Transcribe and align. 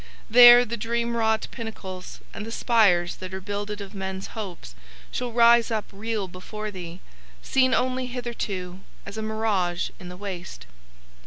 There, 0.31 0.65
the 0.65 0.77
dream 0.77 1.15
wrought 1.15 1.47
pinnacles 1.51 2.21
and 2.33 2.43
the 2.43 2.51
spires 2.51 3.17
that 3.17 3.35
are 3.35 3.39
builded 3.39 3.81
of 3.81 3.93
men's 3.93 4.29
hopes 4.33 4.73
shall 5.11 5.31
rise 5.31 5.69
up 5.69 5.85
real 5.91 6.27
before 6.27 6.71
thee, 6.71 7.01
seen 7.43 7.75
only 7.75 8.07
hitherto 8.07 8.79
as 9.05 9.19
a 9.19 9.21
mirage 9.21 9.91
in 9.99 10.09
the 10.09 10.17
Waste. 10.17 10.65